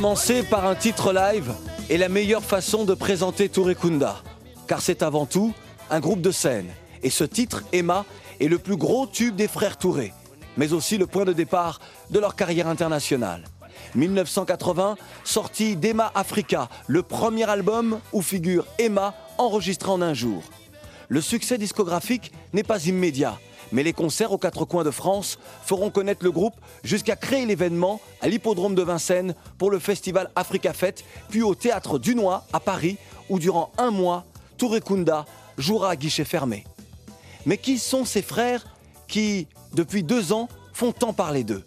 [0.00, 1.52] Commencer par un titre live
[1.90, 4.16] est la meilleure façon de présenter Touré Kunda,
[4.66, 5.52] car c'est avant tout
[5.90, 6.68] un groupe de scène.
[7.02, 8.06] Et ce titre, Emma,
[8.40, 10.14] est le plus gros tube des frères Touré,
[10.56, 13.44] mais aussi le point de départ de leur carrière internationale.
[13.94, 20.42] 1980, sortie d'Emma Africa, le premier album où figure Emma enregistré en un jour.
[21.08, 23.38] Le succès discographique n'est pas immédiat,
[23.72, 28.00] mais les concerts aux quatre coins de France feront connaître le groupe jusqu'à créer l'événement
[28.20, 32.98] à l'hippodrome de Vincennes pour le festival Africa Fête, puis au théâtre Dunois à Paris,
[33.28, 34.24] où durant un mois,
[34.58, 35.24] Touré Kunda
[35.56, 36.64] jouera à guichet fermé.
[37.46, 38.66] Mais qui sont ces frères
[39.08, 41.64] qui, depuis deux ans, font tant parler d'eux?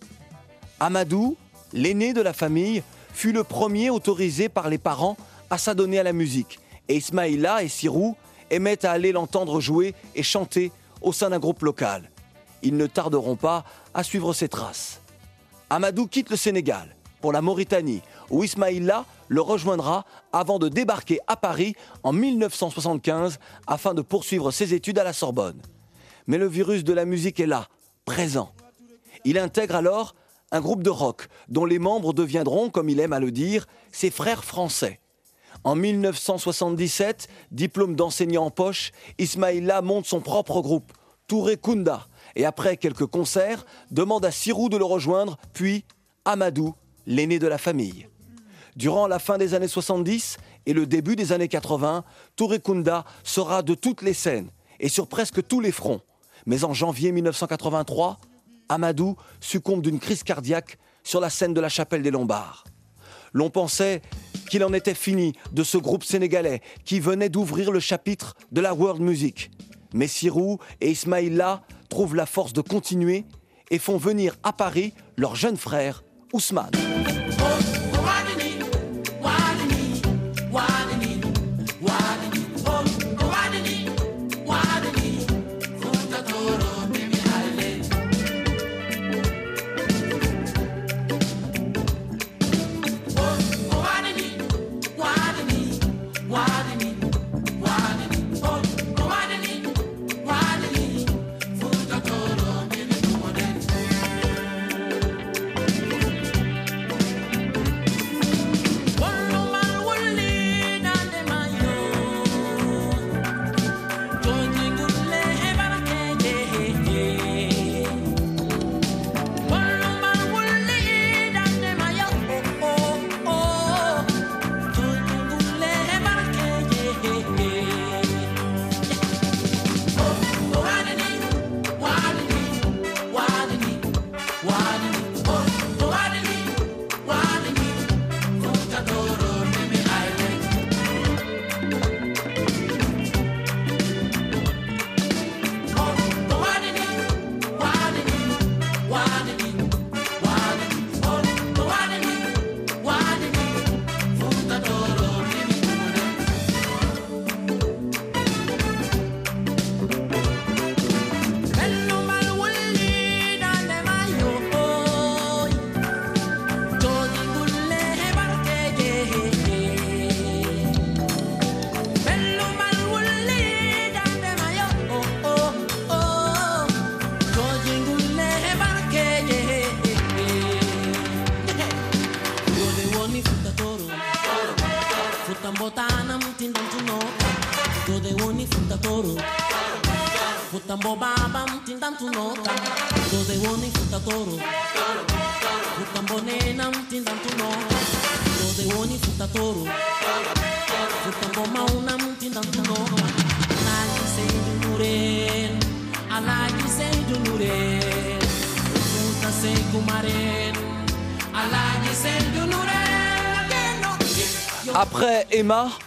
[0.80, 1.38] Amadou,
[1.72, 5.18] l'aîné de la famille, fut le premier autorisé par les parents
[5.50, 6.60] à s'adonner à la musique.
[6.90, 8.16] Et Ismaïla et Sirou
[8.50, 10.72] aimaient à aller l'entendre jouer et chanter
[11.04, 12.10] au sein d'un groupe local.
[12.62, 15.02] Ils ne tarderont pas à suivre ses traces.
[15.70, 21.36] Amadou quitte le Sénégal pour la Mauritanie, où Ismaïla le rejoindra avant de débarquer à
[21.36, 25.62] Paris en 1975 afin de poursuivre ses études à la Sorbonne.
[26.28, 27.68] Mais le virus de la musique est là,
[28.06, 28.52] présent.
[29.26, 30.16] Il intègre alors
[30.52, 34.12] un groupe de rock dont les membres deviendront, comme il aime à le dire, ses
[34.12, 35.00] frères français.
[35.64, 40.92] En 1977, diplôme d'enseignant en poche, Ismaïla monte son propre groupe,
[41.28, 45.86] Touré Kunda, et après quelques concerts, demande à Sirou de le rejoindre, puis
[46.26, 48.08] Amadou, l'aîné de la famille.
[48.76, 52.04] Durant la fin des années 70 et le début des années 80,
[52.36, 54.50] Touré Kunda sera de toutes les scènes
[54.80, 56.02] et sur presque tous les fronts.
[56.46, 58.20] Mais en janvier 1983,
[58.68, 62.66] Amadou succombe d'une crise cardiaque sur la scène de la chapelle des Lombards.
[63.32, 64.02] L'on pensait
[64.50, 68.74] qu'il en était fini de ce groupe sénégalais qui venait d'ouvrir le chapitre de la
[68.74, 69.52] world music.
[69.94, 73.26] Mais Sirou et Ismaïla trouvent la force de continuer
[73.70, 76.04] et font venir à Paris leur jeune frère,
[76.34, 76.72] Ousmane.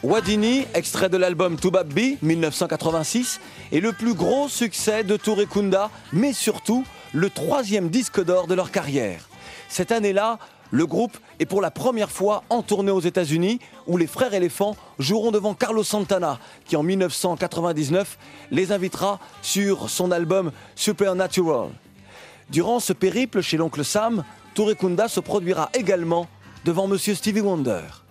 [0.03, 3.41] Wadini, extrait de l'album Toubabbi 1986,
[3.73, 6.85] est le plus gros succès de Touré Kunda, mais surtout
[7.15, 9.29] le troisième disque d'or de leur carrière.
[9.69, 10.39] Cette année-là,
[10.71, 14.77] le groupe est pour la première fois en tournée aux États-Unis, où les frères éléphants
[14.99, 18.19] joueront devant Carlos Santana, qui en 1999
[18.51, 21.71] les invitera sur son album Supernatural.
[22.51, 24.23] Durant ce périple chez l'oncle Sam,
[24.55, 26.27] Touré Kunda se produira également
[26.67, 28.06] devant Monsieur Stevie Wonder.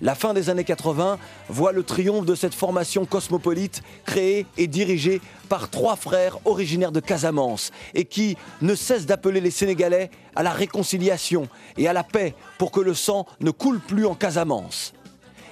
[0.00, 1.18] La fin des années 80
[1.48, 7.00] voit le triomphe de cette formation cosmopolite créée et dirigée par trois frères originaires de
[7.00, 12.34] Casamance et qui ne cessent d'appeler les Sénégalais à la réconciliation et à la paix
[12.58, 14.92] pour que le sang ne coule plus en Casamance.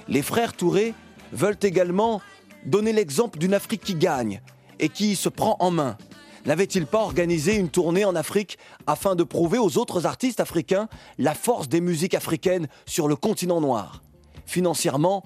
[0.07, 0.93] Les frères Touré
[1.31, 2.21] veulent également
[2.65, 4.41] donner l'exemple d'une Afrique qui gagne
[4.79, 5.97] et qui se prend en main.
[6.45, 10.87] N'avait-il pas organisé une tournée en Afrique afin de prouver aux autres artistes africains
[11.17, 14.04] la force des musiques africaines sur le continent noir?
[14.45, 15.23] Financièrement,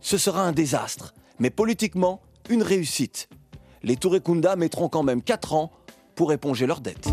[0.00, 3.28] ce sera un désastre, mais politiquement, une réussite.
[3.82, 5.70] Les Touré Kunda mettront quand même 4 ans
[6.14, 7.08] pour éponger leurs dettes.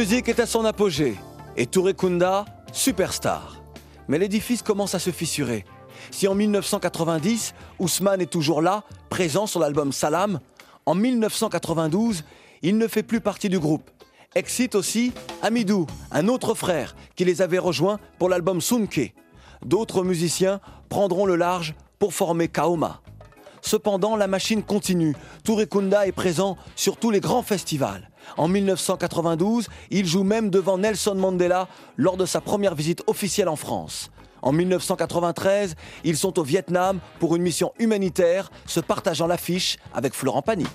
[0.00, 1.14] La music est à son apogée
[1.58, 3.62] et Touré Kunda, superstar.
[4.08, 5.66] Mais l'édifice commence à se fissurer.
[6.10, 10.40] Si en 1990, Ousmane est toujours là, présent sur l'album Salam,
[10.86, 12.24] en 1992,
[12.62, 13.90] il ne fait plus partie du groupe.
[14.34, 19.12] Excite aussi Amidou, un autre frère qui les avait rejoints pour l'album Sunke.
[19.66, 23.02] D'autres musiciens prendront le large pour former Kaoma.
[23.60, 25.14] Cependant, la machine continue.
[25.44, 28.09] Touré Kunda est présent sur tous les grands festivals.
[28.36, 33.56] En 1992, il joue même devant Nelson Mandela lors de sa première visite officielle en
[33.56, 34.10] France.
[34.42, 35.74] En 1993,
[36.04, 40.66] ils sont au Vietnam pour une mission humanitaire, se partageant l'affiche avec Florent Pagny.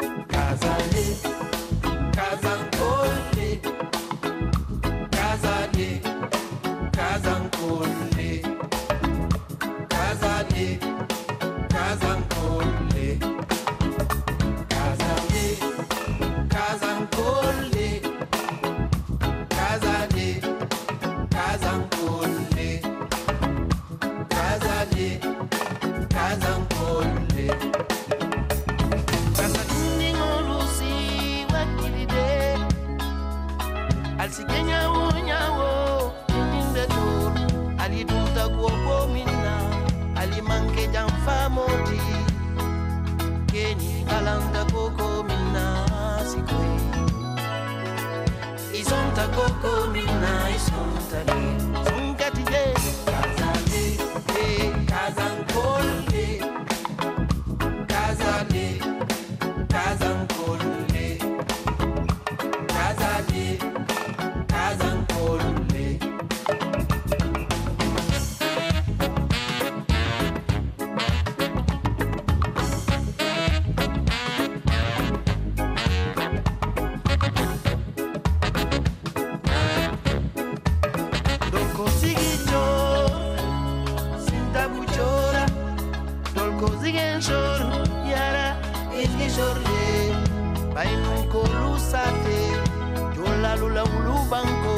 [93.85, 94.75] Jola lula ulu banko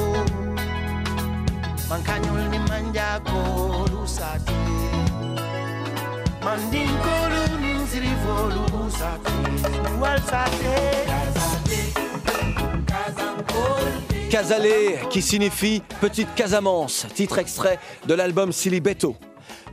[1.89, 4.53] Mankanyol ni manja kolu sate
[6.43, 7.41] Mandin kolu
[7.83, 9.31] nsiri folu sate.
[10.01, 10.75] Wal sate
[11.07, 11.79] Kazate
[12.85, 19.15] Kazankole Casalé, qui signifie Petite Casamance, titre extrait de l'album Silibeto.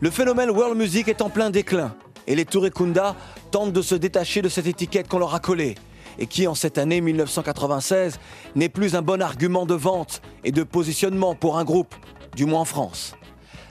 [0.00, 1.94] Le phénomène world music est en plein déclin
[2.26, 3.16] et les Touré Kunda
[3.50, 5.74] tentent de se détacher de cette étiquette qu'on leur a collée
[6.18, 8.18] et qui, en cette année 1996,
[8.54, 11.94] n'est plus un bon argument de vente et de positionnement pour un groupe,
[12.36, 13.14] du moins en France.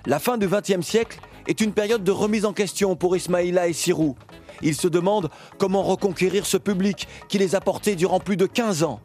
[0.05, 3.73] La fin du XXe siècle est une période de remise en question pour Ismaïla et
[3.73, 4.15] Sirou.
[4.61, 8.83] Ils se demandent comment reconquérir ce public qui les a portés durant plus de 15
[8.83, 8.99] ans.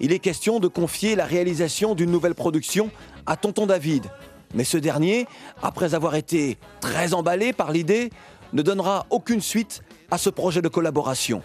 [0.00, 2.90] Il est question de confier la réalisation d'une nouvelle production
[3.26, 4.10] à Tonton David.
[4.54, 5.26] Mais ce dernier,
[5.62, 8.10] après avoir été très emballé par l'idée,
[8.52, 11.42] ne donnera aucune suite à ce projet de collaboration.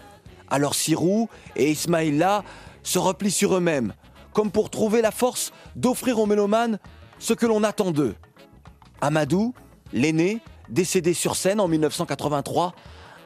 [0.50, 2.44] Alors Sirou et Ismaïla
[2.82, 3.94] se replient sur eux-mêmes,
[4.32, 6.78] comme pour trouver la force d'offrir aux mélomanes
[7.18, 8.14] ce que l'on attend d'eux.
[9.00, 9.54] Amadou,
[9.92, 12.74] l'aîné, décédé sur scène en 1983,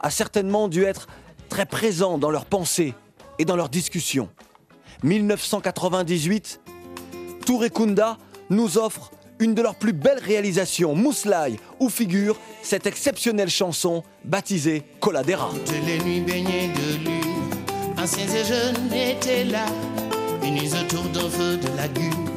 [0.01, 1.07] a certainement dû être
[1.49, 2.95] très présent dans leurs pensées
[3.39, 4.29] et dans leurs discussions.
[5.03, 6.61] 1998,
[7.45, 8.19] Touré Kunda
[8.51, 9.11] nous offre
[9.43, 15.51] une de leurs plus belles réalisations, Mousslaï, où figure cette exceptionnelle chanson baptisée Coladera.
[15.51, 19.67] Toutes les nuits baignées de lune, anciens et jeunes étaient là,
[20.45, 22.29] unis autour d'un feu de lagune,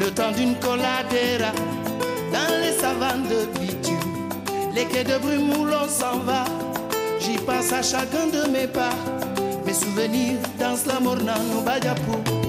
[0.00, 1.52] le temps d'une coladera,
[2.32, 4.28] dans les savanes de bitume,
[4.74, 6.44] les quais de brume où l'on s'en va,
[7.20, 8.94] j'y pense à chacun de mes pas,
[9.64, 12.41] mes souvenirs dansent la morna no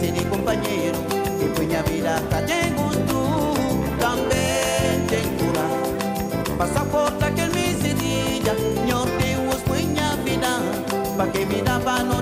[0.00, 0.98] ser mi compañero,
[1.38, 3.22] que puña vida hasta tengo tú,
[3.98, 8.54] también tengo la por que me sedilla,
[8.86, 10.60] yo tengo puña vida,
[11.16, 12.17] pa' que mi daba no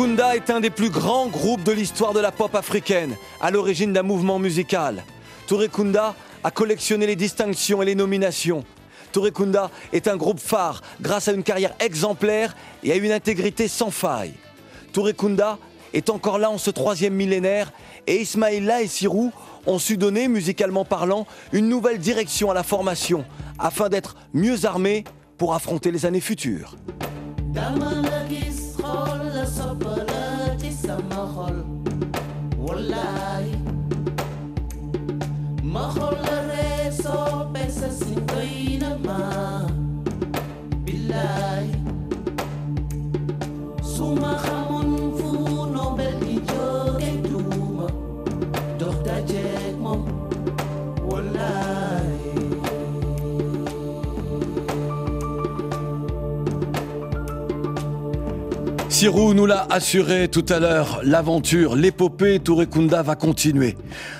[0.00, 3.92] Kunda est un des plus grands groupes de l'histoire de la pop africaine, à l'origine
[3.92, 5.04] d'un mouvement musical.
[5.46, 8.64] Touré Kunda a collectionné les distinctions et les nominations.
[9.12, 13.68] Touré Kunda est un groupe phare grâce à une carrière exemplaire et à une intégrité
[13.68, 14.32] sans faille.
[14.94, 15.58] Touré Kunda
[15.92, 17.70] est encore là en ce troisième millénaire
[18.06, 19.32] et Ismaïla et Sirou
[19.66, 23.26] ont su donner, musicalement parlant, une nouvelle direction à la formation
[23.58, 25.04] afin d'être mieux armés
[25.36, 26.74] pour affronter les années futures.
[28.90, 30.22] La gis xool la soppala
[30.60, 31.56] ci sama xol
[32.64, 33.46] wallaay
[35.72, 37.62] ma xool la ree soppe
[59.00, 63.74] Sirou nous l'a assuré tout à l'heure, l'aventure, l'épopée Touré Kunda va continuer.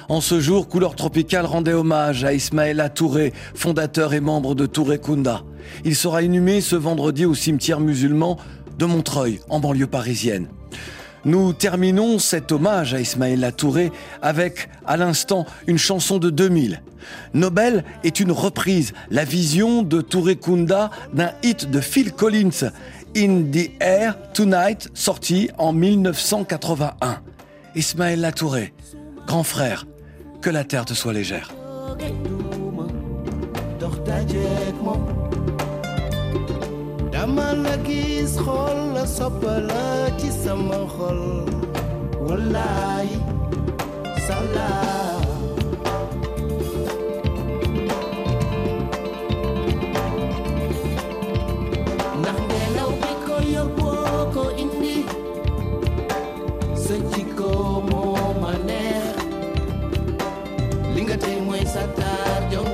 [0.08, 4.98] En ce jour, Couleur Tropicale rendait hommage à Ismaël Touré, fondateur et membre de Touré
[4.98, 5.42] Kunda.
[5.84, 8.38] Il sera inhumé ce vendredi au cimetière musulman
[8.78, 10.48] de Montreuil, en banlieue parisienne.
[11.26, 16.80] Nous terminons cet hommage à Ismaël Touré avec, à l'instant, une chanson de 2000.
[17.34, 22.70] Nobel est une reprise, la vision de Touré Kunda d'un hit de Phil Collins,
[23.16, 27.20] In the Air Tonight, sorti en 1981.
[27.74, 28.72] Ismaël Latouré,
[29.26, 29.86] grand frère,
[30.40, 31.50] que la terre te soit légère.
[61.80, 62.69] esta tarde